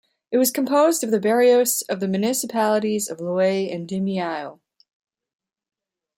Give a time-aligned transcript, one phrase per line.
[0.31, 4.59] It was composed of the barrios of the municipalities of Loay and Dimiao.